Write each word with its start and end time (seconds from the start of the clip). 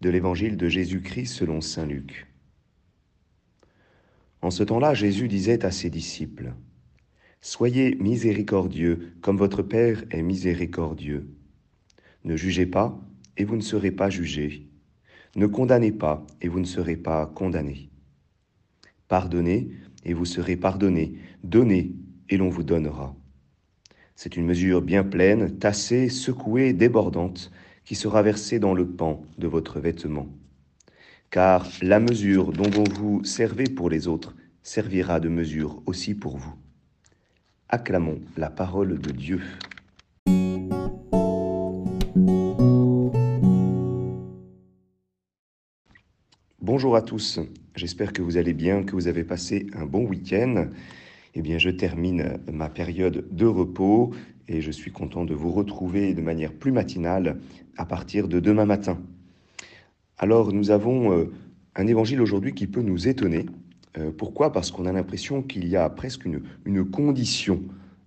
de 0.00 0.10
l'évangile 0.10 0.56
de 0.56 0.68
Jésus-Christ 0.68 1.26
selon 1.26 1.60
Saint 1.60 1.86
Luc. 1.86 2.26
En 4.40 4.50
ce 4.50 4.62
temps-là, 4.62 4.94
Jésus 4.94 5.28
disait 5.28 5.64
à 5.64 5.70
ses 5.70 5.90
disciples, 5.90 6.52
Soyez 7.40 7.96
miséricordieux 7.96 9.12
comme 9.20 9.36
votre 9.36 9.62
Père 9.62 10.04
est 10.10 10.22
miséricordieux. 10.22 11.28
Ne 12.24 12.36
jugez 12.36 12.66
pas 12.66 13.00
et 13.36 13.44
vous 13.44 13.56
ne 13.56 13.62
serez 13.62 13.92
pas 13.92 14.10
jugés. 14.10 14.68
Ne 15.36 15.46
condamnez 15.46 15.92
pas 15.92 16.26
et 16.40 16.48
vous 16.48 16.58
ne 16.58 16.64
serez 16.64 16.96
pas 16.96 17.26
condamnés. 17.26 17.90
Pardonnez 19.06 19.70
et 20.04 20.14
vous 20.14 20.24
serez 20.24 20.56
pardonnés. 20.56 21.14
Donnez 21.44 21.94
et 22.28 22.36
l'on 22.36 22.48
vous 22.48 22.64
donnera. 22.64 23.14
C'est 24.16 24.36
une 24.36 24.46
mesure 24.46 24.82
bien 24.82 25.04
pleine, 25.04 25.58
tassée, 25.58 26.08
secouée, 26.08 26.72
débordante, 26.72 27.52
qui 27.88 27.94
sera 27.94 28.20
versée 28.20 28.58
dans 28.58 28.74
le 28.74 28.86
pan 28.86 29.22
de 29.38 29.46
votre 29.46 29.80
vêtement. 29.80 30.26
Car 31.30 31.66
la 31.80 32.00
mesure 32.00 32.52
dont 32.52 32.68
vous 32.68 32.84
vous 32.94 33.24
servez 33.24 33.64
pour 33.64 33.88
les 33.88 34.08
autres 34.08 34.36
servira 34.62 35.20
de 35.20 35.30
mesure 35.30 35.82
aussi 35.86 36.14
pour 36.14 36.36
vous. 36.36 36.52
Acclamons 37.70 38.20
la 38.36 38.50
parole 38.50 38.98
de 38.98 39.10
Dieu. 39.10 39.40
Bonjour 46.60 46.94
à 46.94 47.00
tous, 47.00 47.40
j'espère 47.74 48.12
que 48.12 48.20
vous 48.20 48.36
allez 48.36 48.52
bien, 48.52 48.82
que 48.82 48.92
vous 48.92 49.08
avez 49.08 49.24
passé 49.24 49.66
un 49.72 49.86
bon 49.86 50.04
week-end. 50.04 50.66
Eh 51.34 51.40
bien, 51.40 51.56
je 51.56 51.70
termine 51.70 52.38
ma 52.52 52.68
période 52.68 53.26
de 53.30 53.46
repos 53.46 54.12
et 54.48 54.60
je 54.60 54.70
suis 54.70 54.90
content 54.90 55.24
de 55.24 55.34
vous 55.34 55.52
retrouver 55.52 56.14
de 56.14 56.22
manière 56.22 56.52
plus 56.52 56.72
matinale 56.72 57.38
à 57.76 57.84
partir 57.84 58.28
de 58.28 58.40
demain 58.40 58.64
matin. 58.64 58.98
Alors, 60.16 60.52
nous 60.52 60.70
avons 60.70 61.12
euh, 61.12 61.30
un 61.76 61.86
évangile 61.86 62.20
aujourd'hui 62.20 62.54
qui 62.54 62.66
peut 62.66 62.82
nous 62.82 63.06
étonner. 63.06 63.46
Euh, 63.98 64.10
pourquoi? 64.10 64.52
Parce 64.52 64.70
qu'on 64.70 64.86
a 64.86 64.92
l'impression 64.92 65.42
qu'il 65.42 65.68
y 65.68 65.76
a 65.76 65.88
presque 65.90 66.24
une, 66.24 66.90
condition 66.90 67.62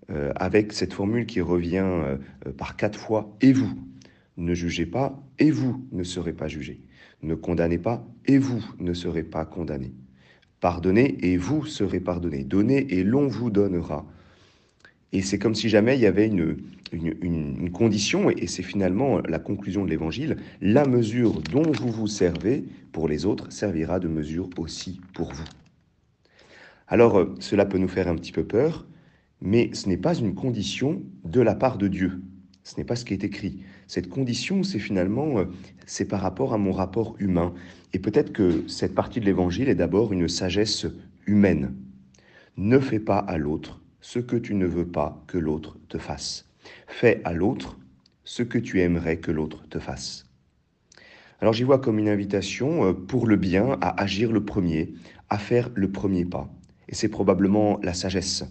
euh, 0.10 0.34
avec 0.36 0.74
cette 0.74 0.94
formule 0.94 1.26
qui 1.26 1.42
revient 1.42 2.18
par 2.58 2.76
quatre 2.76 3.00
fois 3.00 3.36
et 3.42 3.54
vous 3.54 3.74
ne 4.36 4.54
jugez 4.54 4.86
pas 4.86 5.24
et 5.40 5.52
vous 5.52 5.86
ne 5.92 6.04
serez 6.04 6.34
pas 6.34 6.48
jugés. 6.48 6.82
Ne 7.22 7.36
condamnez 7.36 7.78
pas 7.78 8.06
et 8.26 8.40
vous 8.40 8.64
ne 8.80 8.94
serez 8.94 9.24
pas 9.24 9.46
condamnés. 9.46 9.94
Pardonnez 10.60 11.18
et 11.22 11.38
vous 11.38 11.66
serez 11.66 12.00
pardonnés. 12.00 12.44
Donnez 12.44 12.94
et 12.94 13.04
l'on 13.04 13.28
vous 13.28 13.52
donnera. 13.52 14.06
Et 15.14 15.22
c'est 15.22 15.40
comme 15.40 15.56
si 15.56 15.68
jamais 15.68 15.96
il 15.98 16.02
y 16.02 16.06
avait 16.06 16.28
une, 16.28 16.58
condition, 17.72 18.30
et 18.30 18.48
c'est 18.48 18.64
finalement 18.64 19.20
la 19.20 19.40
conclusion 19.40 19.84
de 19.86 19.90
l'évangile, 19.90 20.38
la 20.62 20.86
mesure 20.86 21.42
dont 21.42 21.70
vous 21.72 21.90
vous 21.90 22.08
servez 22.08 22.64
pour 22.92 23.08
les 23.08 23.26
autres 23.26 23.52
servira 23.52 24.00
de 24.00 24.08
mesure 24.08 24.50
aussi 24.58 25.02
pour 25.14 25.34
vous. 25.34 25.46
Alors 26.88 27.18
euh, 27.18 27.36
cela 27.40 27.66
peut 27.66 27.78
nous 27.78 27.88
faire 27.88 28.08
un 28.08 28.16
petit 28.16 28.34
peu 28.34 28.44
peur, 28.44 28.86
mais 29.42 29.70
ce 29.74 29.88
n'est 29.88 29.98
pas 29.98 30.14
une 30.14 30.36
condition 30.36 31.02
de 31.24 31.42
la 31.42 31.56
part 31.56 31.78
de 31.78 31.88
Dieu. 31.88 32.22
Ce 32.64 32.78
n'est 32.78 32.84
pas 32.84 32.96
ce 32.96 33.06
qui 33.06 33.14
est 33.14 33.24
écrit. 33.24 33.64
Cette 33.88 34.10
condition, 34.10 34.64
c'est 34.64 34.80
finalement, 34.80 35.40
euh, 35.40 35.46
c'est 35.86 36.06
par 36.06 36.22
rapport 36.22 36.54
à 36.54 36.58
mon 36.58 36.72
rapport 36.72 37.16
humain. 37.20 37.54
Et 37.94 38.00
peut-être 38.00 38.32
que 38.32 38.66
cette 38.68 38.94
partie 38.94 39.20
de 39.20 39.26
l'évangile 39.26 39.70
est 39.70 39.76
d'abord 39.76 40.14
une 40.14 40.28
sagesse 40.28 40.86
humaine. 41.26 41.74
Ne 42.58 42.80
fais 42.80 43.00
pas 43.00 43.18
à 43.18 43.38
l'autre 43.38 43.82
ce 44.02 44.20
que 44.20 44.36
tu 44.36 44.56
ne 44.56 44.66
veux 44.66 44.88
pas 44.88 45.24
que 45.28 45.38
l'autre 45.38 45.78
te 45.88 45.98
fasse. 45.98 46.50
Fais 46.88 47.22
à 47.24 47.34
l'autre 47.34 47.78
ce 48.24 48.44
que 48.44 48.58
tu 48.58 48.82
aimerais 48.82 49.18
que 49.18 49.32
l'autre 49.32 49.68
te 49.70 49.80
fasse. 49.80 50.26
Alors 51.40 51.54
j'y 51.54 51.64
vois 51.64 51.80
comme 51.80 52.00
une 52.00 52.10
invitation 52.10 52.86
euh, 52.86 52.94
pour 52.94 53.26
le 53.26 53.36
bien 53.36 53.78
à 53.82 54.02
agir 54.02 54.32
le 54.32 54.46
premier, 54.46 54.94
à 55.30 55.38
faire 55.38 55.70
le 55.74 55.92
premier 55.92 56.26
pas. 56.26 56.50
Et 56.90 56.96
c'est 56.96 57.10
probablement 57.10 57.80
la 57.82 57.94
sagesse. 57.94 58.44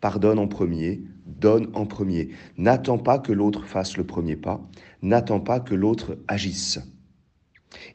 Pardonne 0.00 0.38
en 0.38 0.48
premier, 0.48 1.02
donne 1.26 1.68
en 1.74 1.86
premier. 1.86 2.30
N'attends 2.56 2.98
pas 2.98 3.18
que 3.18 3.32
l'autre 3.32 3.66
fasse 3.66 3.96
le 3.96 4.04
premier 4.04 4.36
pas, 4.36 4.62
n'attends 5.02 5.40
pas 5.40 5.60
que 5.60 5.74
l'autre 5.74 6.18
agisse. 6.26 6.80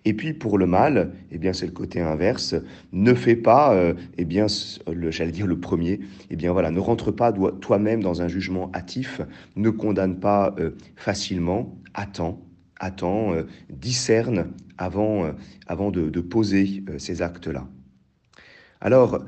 Et 0.05 0.13
puis 0.13 0.33
pour 0.33 0.57
le 0.57 0.65
mal, 0.65 1.13
eh 1.31 1.37
bien 1.37 1.53
c'est 1.53 1.65
le 1.65 1.71
côté 1.71 2.01
inverse. 2.01 2.55
Ne 2.91 3.13
fais 3.13 3.35
pas, 3.35 3.73
euh, 3.73 3.93
eh 4.17 4.25
bien, 4.25 4.47
j'allais 5.09 5.31
dire 5.31 5.47
le 5.47 5.59
premier. 5.59 5.99
Eh 6.29 6.35
bien 6.35 6.51
voilà, 6.51 6.71
ne 6.71 6.79
rentre 6.79 7.11
pas 7.11 7.31
toi-même 7.31 8.01
dans 8.01 8.21
un 8.21 8.27
jugement 8.27 8.71
hâtif. 8.73 9.21
Ne 9.55 9.69
condamne 9.69 10.19
pas 10.19 10.55
euh, 10.59 10.71
facilement. 10.95 11.77
Attends, 11.93 12.41
attends, 12.79 13.33
euh, 13.33 13.43
discerne 13.69 14.47
avant, 14.77 15.31
avant 15.65 15.89
de, 15.89 16.21
poser 16.21 16.83
ces 16.99 17.23
actes-là. 17.23 17.67
Alors, 18.79 19.25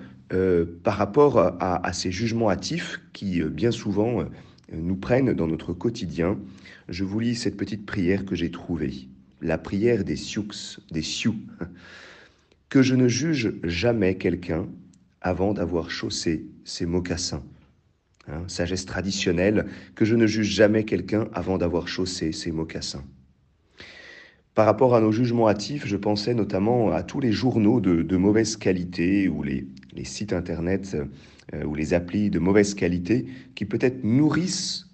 par 0.83 0.95
rapport 0.95 1.39
à, 1.39 1.83
à, 1.83 1.91
ces 1.91 2.11
jugements 2.11 2.51
hâtifs 2.51 3.01
qui 3.13 3.41
bien 3.41 3.71
souvent 3.71 4.25
nous 4.71 4.95
prennent 4.95 5.33
dans 5.33 5.47
notre 5.47 5.73
quotidien, 5.73 6.37
je 6.87 7.03
vous 7.03 7.19
lis 7.19 7.33
cette 7.33 7.57
petite 7.57 7.87
prière 7.87 8.25
que 8.25 8.35
j'ai 8.35 8.51
trouvée 8.51 9.09
la 9.41 9.57
prière 9.57 10.03
des 10.03 10.15
sioux, 10.15 10.47
des 10.91 11.01
sioux, 11.01 11.35
que 12.69 12.81
je 12.81 12.95
ne 12.95 13.07
juge 13.07 13.53
jamais 13.63 14.15
quelqu'un 14.15 14.67
avant 15.21 15.53
d'avoir 15.53 15.91
chaussé 15.91 16.45
ses 16.63 16.85
mocassins. 16.85 17.43
Hein, 18.27 18.43
sagesse 18.47 18.85
traditionnelle, 18.85 19.65
que 19.95 20.05
je 20.05 20.15
ne 20.15 20.27
juge 20.27 20.49
jamais 20.49 20.83
quelqu'un 20.83 21.27
avant 21.33 21.57
d'avoir 21.57 21.87
chaussé 21.87 22.31
ses 22.31 22.51
mocassins. 22.51 23.03
Par 24.53 24.65
rapport 24.65 24.93
à 24.93 25.01
nos 25.01 25.11
jugements 25.11 25.49
hâtifs, 25.49 25.87
je 25.87 25.95
pensais 25.95 26.33
notamment 26.33 26.91
à 26.91 27.01
tous 27.01 27.19
les 27.19 27.31
journaux 27.31 27.79
de, 27.79 28.17
mauvaise 28.17 28.55
qualité 28.55 29.29
ou 29.29 29.41
les, 29.41 29.65
sites 30.03 30.33
internet 30.33 30.95
euh, 31.53 31.63
ou 31.63 31.73
les 31.75 31.93
applis 31.93 32.29
de 32.29 32.39
mauvaise 32.39 32.73
qualité 32.73 33.25
qui 33.55 33.65
peut-être 33.65 34.03
nourrissent 34.03 34.87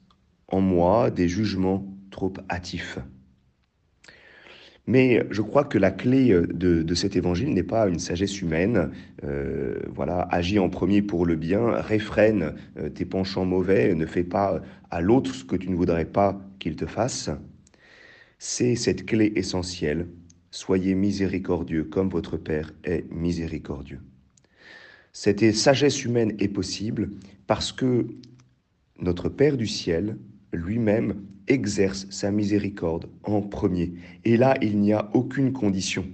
en 0.48 0.62
moi 0.62 1.10
des 1.10 1.28
jugements 1.28 1.86
trop 2.12 2.34
hâtifs. 2.50 3.00
Mais 4.88 5.26
je 5.32 5.42
crois 5.42 5.64
que 5.64 5.78
la 5.78 5.92
clé 5.92 6.32
euh, 6.32 6.46
de, 6.48 6.96
cet 6.96 7.16
évangile 7.16 7.54
n'est 7.54 7.64
pas 7.64 7.88
une 7.88 8.00
sagesse 8.00 8.42
humaine. 8.42 8.92
Euh, 9.24 9.80
voilà, 9.90 10.28
agis 10.32 10.60
en 10.60 10.70
premier 10.70 11.02
pour 11.02 11.26
le 11.26 11.36
bien, 11.36 11.72
réfrène 11.72 12.54
euh, 12.78 12.90
tes 12.90 13.06
penchants 13.06 13.46
mauvais, 13.46 13.96
ne 13.96 14.06
fais 14.06 14.24
pas 14.24 14.62
à 14.92 15.02
l'autre 15.02 15.34
ce 15.34 15.44
que 15.44 15.56
tu 15.56 15.70
ne 15.70 15.76
voudrais 15.76 16.06
pas 16.06 16.40
qu'il 16.60 16.76
te 16.76 16.86
fasse. 16.86 17.30
C'est 18.38 18.76
cette 18.76 19.06
clé 19.06 19.34
essentielle. 19.36 20.08
Soyez 20.52 20.94
miséricordieux 20.94 21.84
comme 21.84 22.10
votre 22.10 22.38
Père 22.38 22.72
est 22.84 23.12
miséricordieux. 23.12 24.00
Cette 25.12 25.54
sagesse 25.54 26.06
humaine 26.06 26.34
est 26.40 26.50
possible 26.50 27.10
parce 27.48 27.72
que 27.72 28.08
notre 29.00 29.30
Père 29.30 29.58
du 29.58 29.68
ciel 29.68 30.18
lui-même 30.54 31.16
exerce 31.48 32.08
sa 32.10 32.32
miséricorde 32.32 33.10
en 33.24 33.42
premier. 33.42 33.94
Et 34.24 34.38
là, 34.38 34.56
il 34.62 34.80
n'y 34.80 34.94
a 34.94 35.10
aucune 35.14 35.54
condition. 35.54 36.06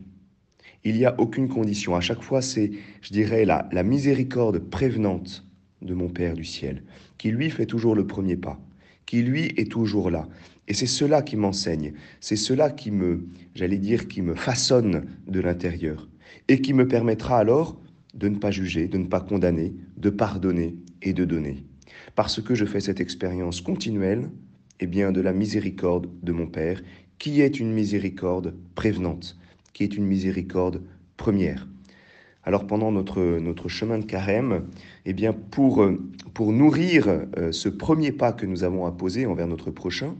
Il 0.83 0.95
n'y 0.95 1.05
a 1.05 1.19
aucune 1.19 1.47
condition. 1.47 1.95
À 1.95 2.01
chaque 2.01 2.23
fois, 2.23 2.41
c'est, 2.41 2.71
je 3.01 3.11
dirais, 3.11 3.45
la, 3.45 3.69
la 3.71 3.83
miséricorde 3.83 4.59
prévenante 4.59 5.45
de 5.81 5.93
mon 5.93 6.09
Père 6.09 6.33
du 6.33 6.43
ciel, 6.43 6.83
qui 7.17 7.31
lui 7.31 7.49
fait 7.49 7.65
toujours 7.65 7.95
le 7.95 8.07
premier 8.07 8.37
pas, 8.37 8.59
qui 9.05 9.21
lui 9.21 9.53
est 9.57 9.71
toujours 9.71 10.09
là. 10.09 10.27
Et 10.67 10.73
c'est 10.73 10.87
cela 10.87 11.21
qui 11.21 11.35
m'enseigne, 11.35 11.93
c'est 12.19 12.35
cela 12.35 12.69
qui 12.69 12.91
me, 12.91 13.27
j'allais 13.55 13.77
dire, 13.77 14.07
qui 14.07 14.21
me 14.21 14.35
façonne 14.35 15.05
de 15.27 15.39
l'intérieur, 15.39 16.07
et 16.47 16.61
qui 16.61 16.73
me 16.73 16.87
permettra 16.87 17.37
alors 17.39 17.79
de 18.13 18.27
ne 18.27 18.37
pas 18.37 18.51
juger, 18.51 18.87
de 18.87 18.97
ne 18.97 19.07
pas 19.07 19.21
condamner, 19.21 19.73
de 19.97 20.09
pardonner 20.09 20.75
et 21.01 21.13
de 21.13 21.25
donner. 21.25 21.63
Parce 22.15 22.41
que 22.41 22.55
je 22.55 22.65
fais 22.65 22.79
cette 22.79 22.99
expérience 22.99 23.61
continuelle 23.61 24.29
eh 24.81 24.87
bien, 24.87 25.11
de 25.11 25.21
la 25.21 25.31
miséricorde 25.31 26.09
de 26.23 26.31
mon 26.31 26.47
Père, 26.47 26.81
qui 27.19 27.41
est 27.41 27.59
une 27.59 27.71
miséricorde 27.71 28.55
prévenante, 28.75 29.37
qui 29.73 29.83
est 29.83 29.95
une 29.95 30.05
miséricorde 30.05 30.81
première. 31.17 31.67
Alors 32.43 32.65
pendant 32.65 32.91
notre, 32.91 33.21
notre 33.39 33.69
chemin 33.69 33.99
de 33.99 34.05
carême, 34.05 34.65
eh 35.05 35.13
bien 35.13 35.31
pour, 35.31 35.87
pour 36.33 36.51
nourrir 36.51 37.07
euh, 37.37 37.51
ce 37.51 37.69
premier 37.69 38.11
pas 38.11 38.33
que 38.33 38.47
nous 38.47 38.63
avons 38.63 38.87
à 38.87 38.91
poser 38.91 39.27
envers 39.27 39.47
notre 39.47 39.69
prochain, 39.69 40.15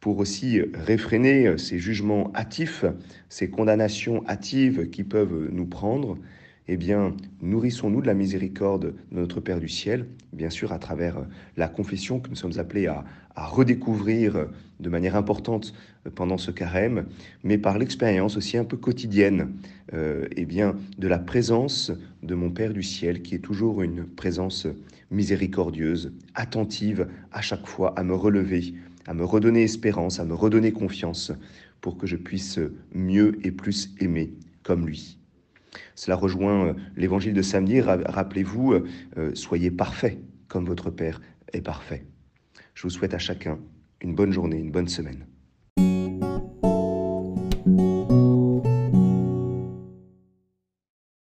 pour 0.00 0.18
aussi 0.18 0.60
réfréner 0.74 1.56
ces 1.58 1.78
jugements 1.78 2.32
hâtifs, 2.34 2.84
ces 3.28 3.48
condamnations 3.48 4.26
hâtives 4.26 4.90
qui 4.90 5.04
peuvent 5.04 5.48
nous 5.52 5.66
prendre, 5.66 6.18
eh 6.68 6.76
bien, 6.76 7.14
nourrissons-nous 7.40 8.02
de 8.02 8.06
la 8.06 8.14
miséricorde 8.14 8.94
de 9.10 9.20
notre 9.20 9.40
Père 9.40 9.58
du 9.58 9.68
ciel, 9.68 10.06
bien 10.32 10.50
sûr 10.50 10.72
à 10.72 10.78
travers 10.78 11.26
la 11.56 11.68
confession 11.68 12.20
que 12.20 12.28
nous 12.28 12.36
sommes 12.36 12.58
appelés 12.58 12.86
à, 12.86 13.04
redécouvrir 13.34 14.48
de 14.80 14.88
manière 14.90 15.16
importante 15.16 15.72
pendant 16.14 16.36
ce 16.36 16.50
carême, 16.50 17.06
mais 17.42 17.56
par 17.56 17.78
l'expérience 17.78 18.36
aussi 18.36 18.58
un 18.58 18.64
peu 18.64 18.76
quotidienne 18.76 19.52
euh, 19.94 20.28
eh 20.36 20.44
bien, 20.44 20.76
de 20.98 21.08
la 21.08 21.18
présence 21.18 21.92
de 22.22 22.34
mon 22.34 22.50
Père 22.50 22.74
du 22.74 22.82
ciel, 22.82 23.22
qui 23.22 23.34
est 23.34 23.38
toujours 23.38 23.82
une 23.82 24.04
présence 24.04 24.66
miséricordieuse, 25.10 26.12
attentive 26.34 27.08
à 27.32 27.40
chaque 27.40 27.66
fois 27.66 27.98
à 27.98 28.02
me 28.02 28.14
relever, 28.14 28.74
à 29.06 29.14
me 29.14 29.24
redonner 29.24 29.62
espérance, 29.62 30.20
à 30.20 30.24
me 30.24 30.34
redonner 30.34 30.72
confiance 30.72 31.32
pour 31.80 31.96
que 31.96 32.06
je 32.06 32.16
puisse 32.16 32.60
mieux 32.94 33.38
et 33.44 33.50
plus 33.50 33.94
aimer 33.98 34.34
comme 34.62 34.86
lui. 34.86 35.18
Cela 35.94 36.16
rejoint 36.16 36.66
euh, 36.66 36.74
l'évangile 36.96 37.34
de 37.34 37.42
samedi. 37.42 37.80
Rappelez-vous, 37.80 38.74
euh, 39.16 39.34
soyez 39.34 39.70
parfaits 39.70 40.18
comme 40.48 40.66
votre 40.66 40.90
Père 40.90 41.20
est 41.52 41.62
parfait. 41.62 42.04
Je 42.74 42.82
vous 42.82 42.90
souhaite 42.90 43.14
à 43.14 43.18
chacun 43.18 43.58
une 44.00 44.14
bonne 44.14 44.32
journée, 44.32 44.58
une 44.58 44.70
bonne 44.70 44.88
semaine. 44.88 45.26